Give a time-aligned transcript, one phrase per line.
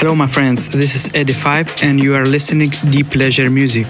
[0.00, 0.68] Hello, my friends.
[0.68, 3.88] This is Eddy Five, and you are listening Deep Pleasure Music.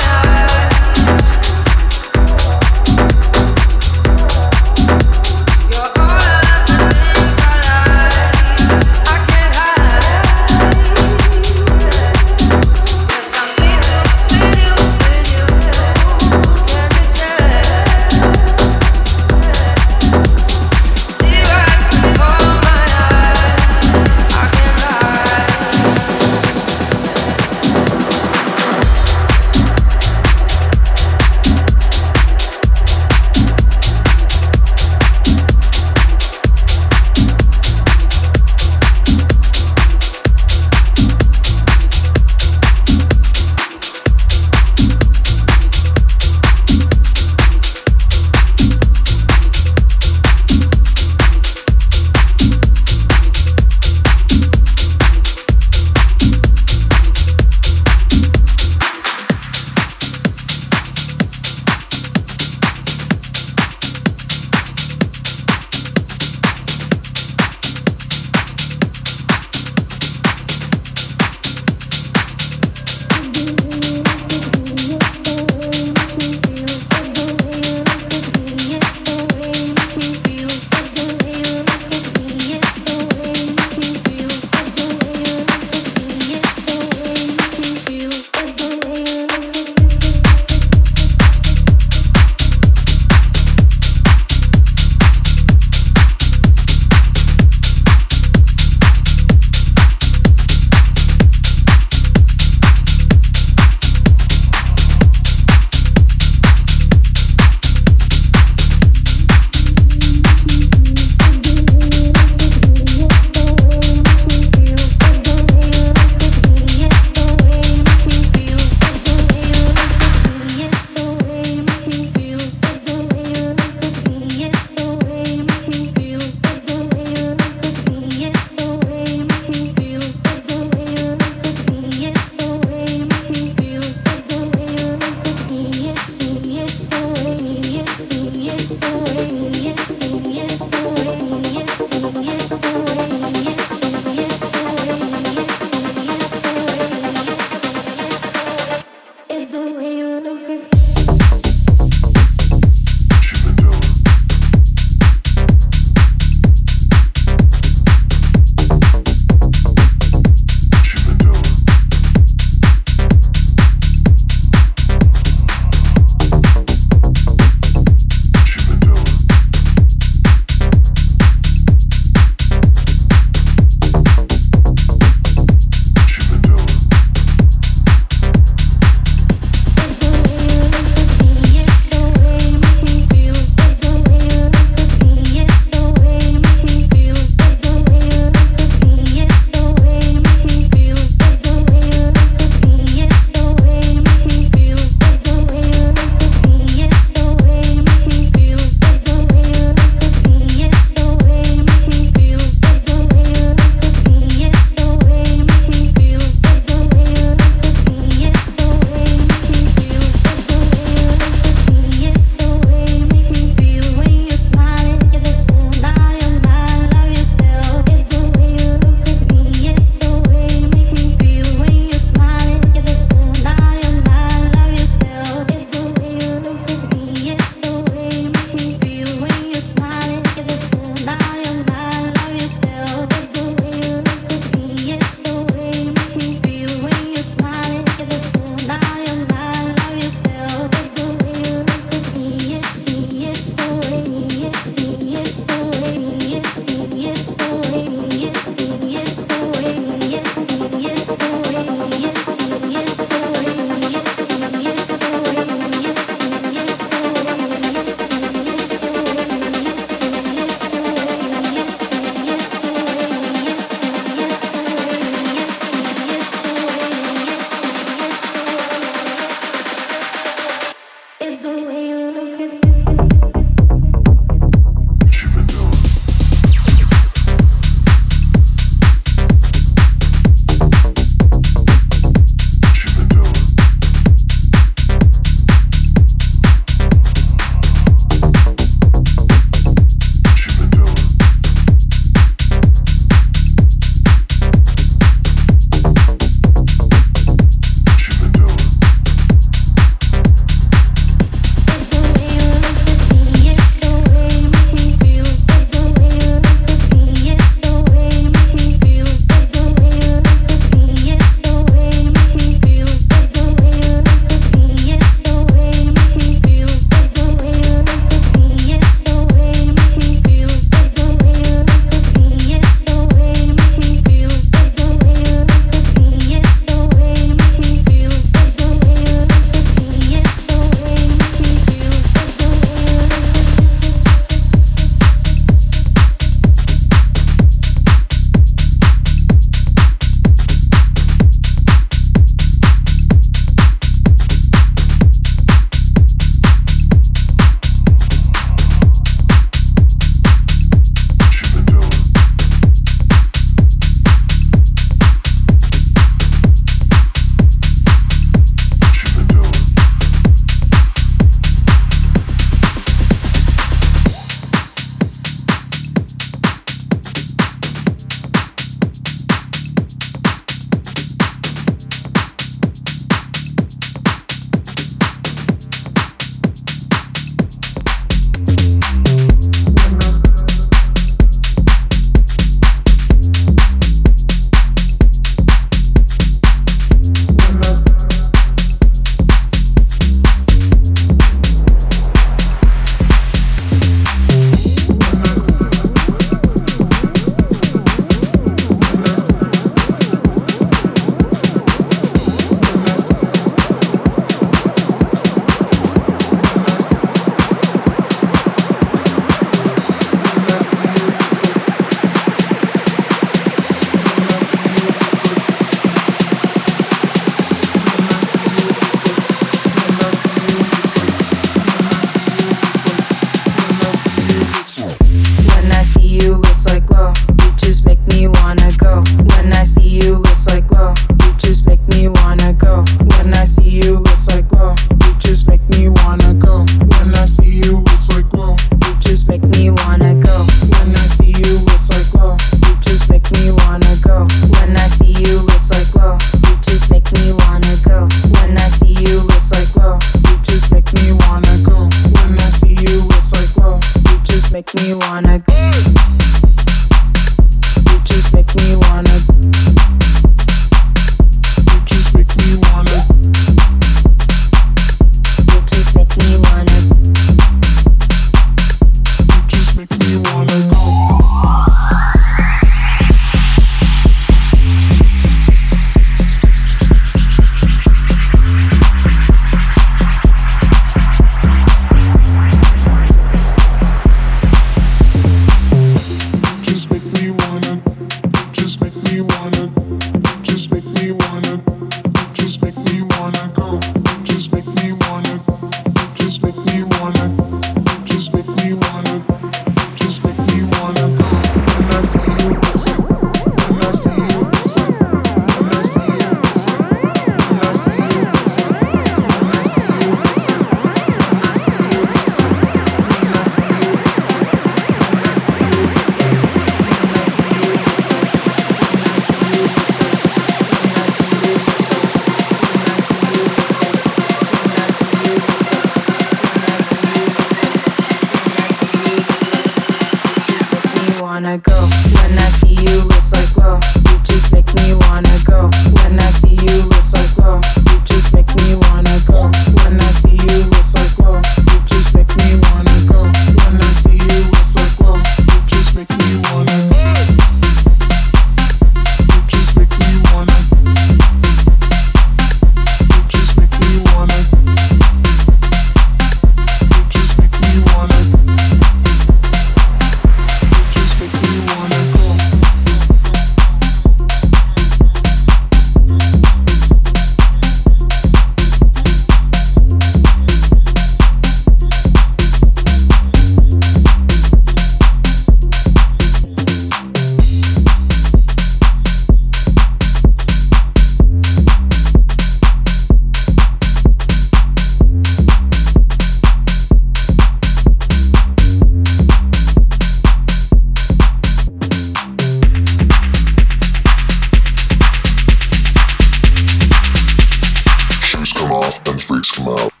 [598.53, 600.00] come off and freaks come out.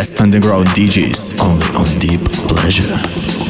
[0.00, 3.49] Best underground DJs only on Deep Pleasure.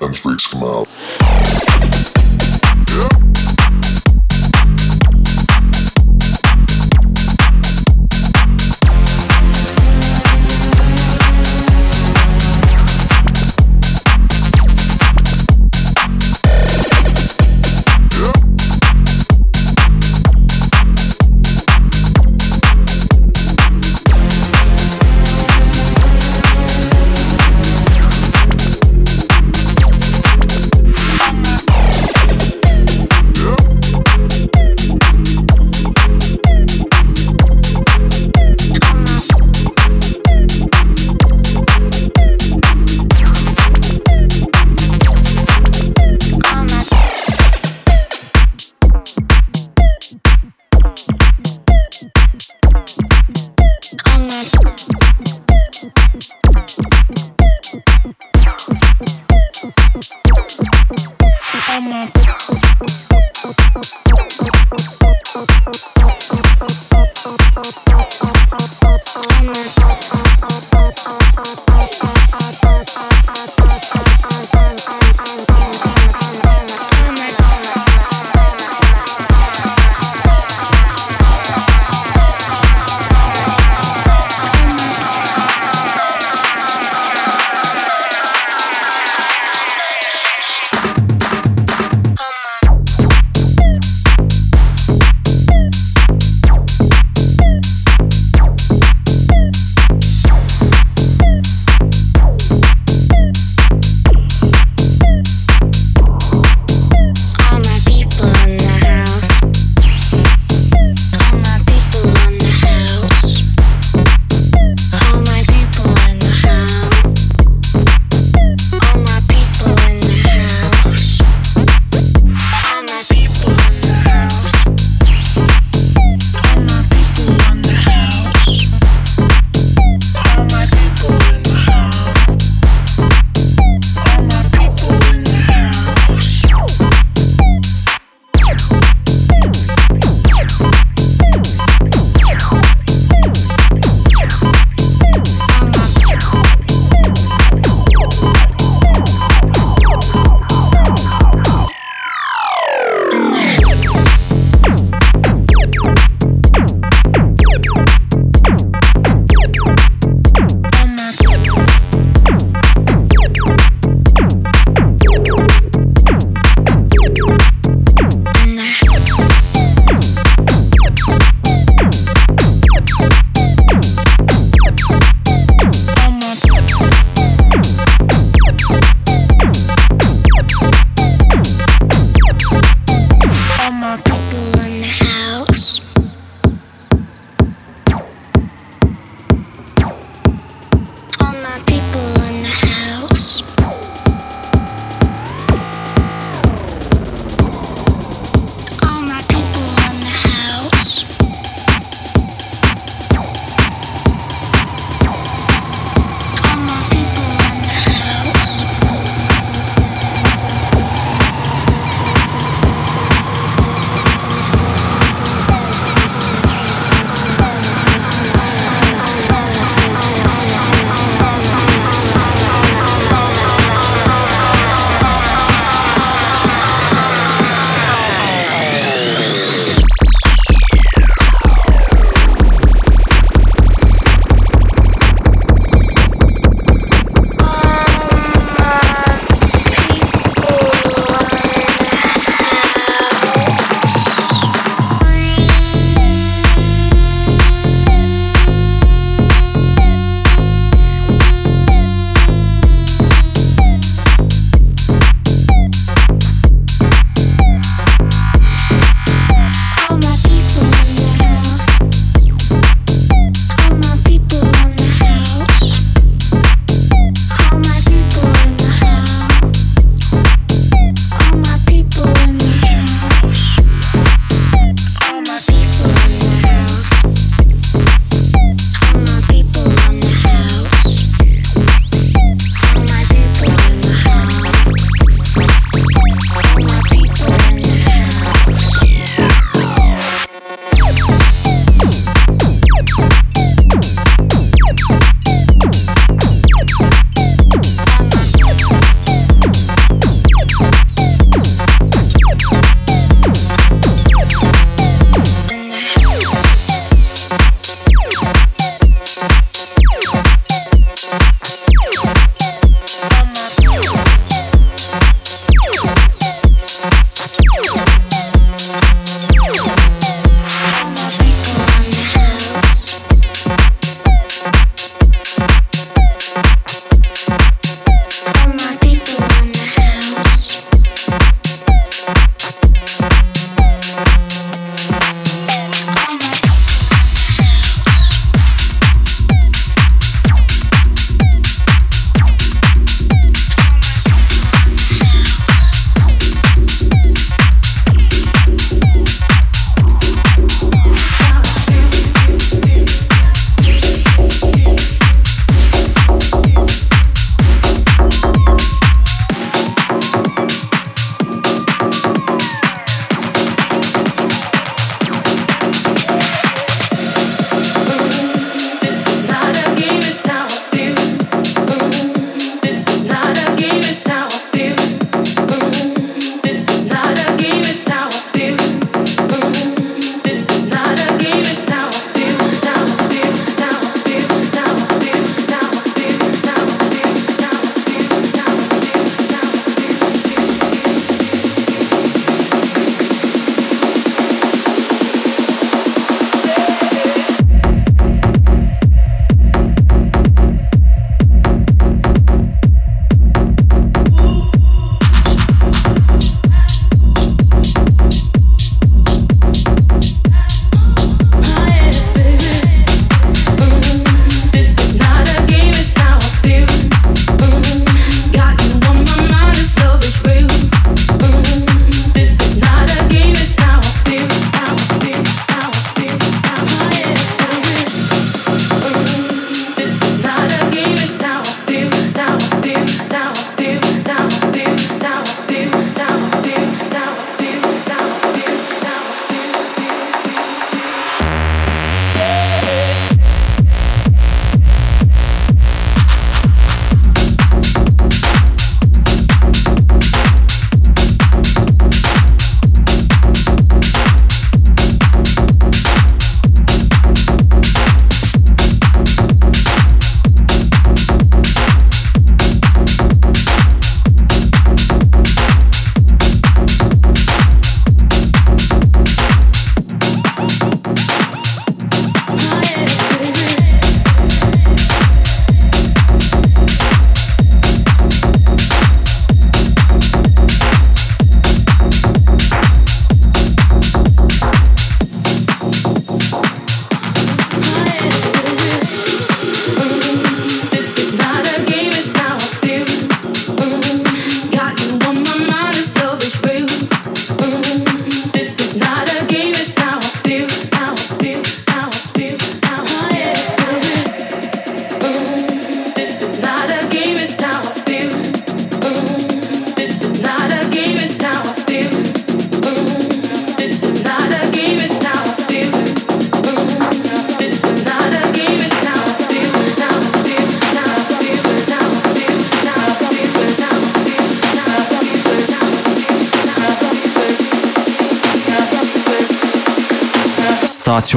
[0.00, 1.27] and freaks come out.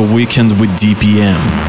[0.04, 1.61] Weekend with DPM.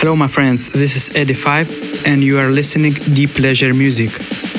[0.00, 0.70] Hello, my friends.
[0.70, 1.68] This is Eddy Five,
[2.06, 4.49] and you are listening Deep Pleasure Music.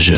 [0.00, 0.14] Pleasure.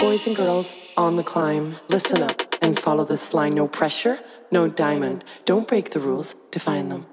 [0.00, 3.54] Boys and girls on the climb, listen up and follow this line.
[3.54, 4.18] No pressure,
[4.50, 5.24] no diamond.
[5.44, 7.06] Don't break the rules, define them.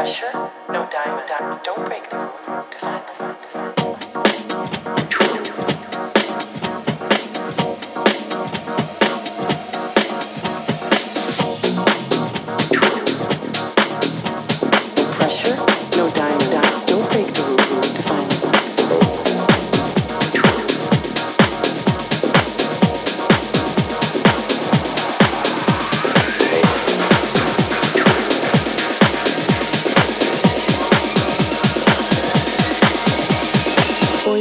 [0.00, 1.28] Pressure, no diamond.
[1.62, 2.99] Don't break the rule, define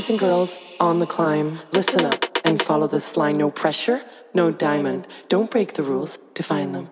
[0.09, 3.37] And girls on the climb, listen up and follow this line.
[3.37, 4.01] No pressure,
[4.33, 5.07] no diamond.
[5.27, 6.89] Don't break the rules, define them.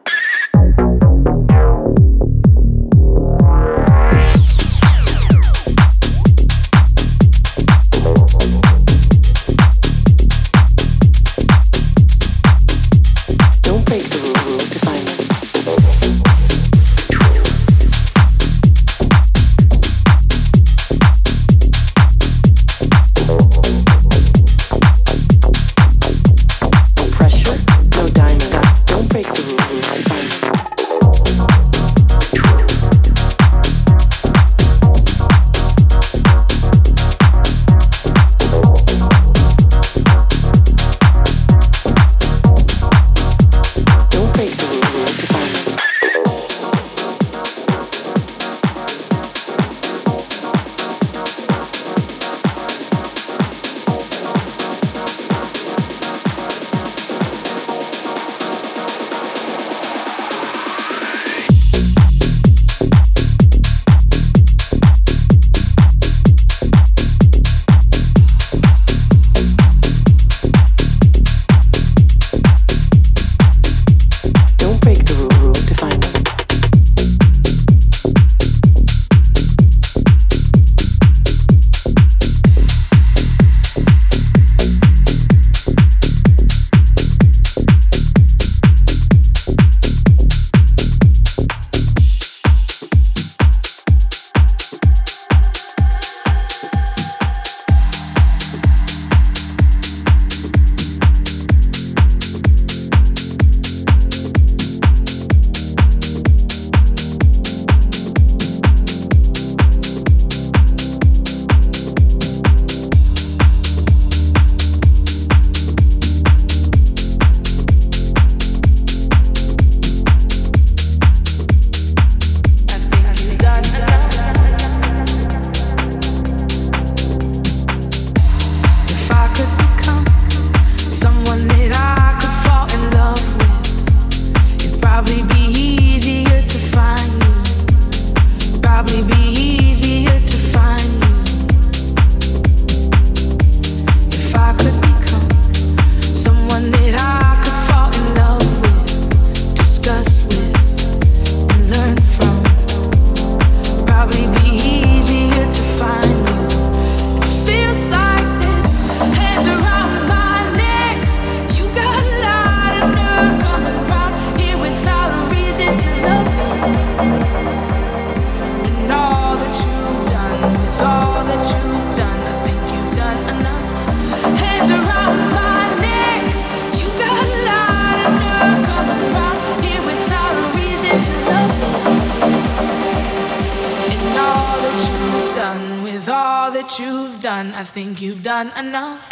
[184.77, 189.07] you've done, with all that you've done, I think you've done enough.